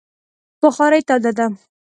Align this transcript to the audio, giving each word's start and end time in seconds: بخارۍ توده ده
بخارۍ 0.61 1.01
توده 1.07 1.31
ده 1.37 1.47